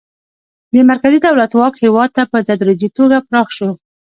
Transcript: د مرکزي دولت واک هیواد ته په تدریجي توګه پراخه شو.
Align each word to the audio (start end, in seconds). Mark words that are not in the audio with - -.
د 0.73 0.75
مرکزي 0.89 1.19
دولت 1.25 1.51
واک 1.55 1.73
هیواد 1.83 2.09
ته 2.17 2.23
په 2.31 2.37
تدریجي 2.49 2.89
توګه 2.97 3.17
پراخه 3.27 3.53
شو. 3.57 3.69